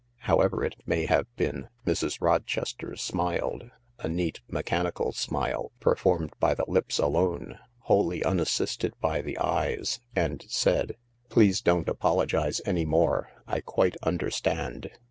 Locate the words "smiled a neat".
2.95-4.41